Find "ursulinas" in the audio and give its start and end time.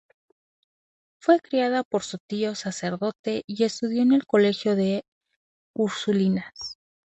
5.75-6.79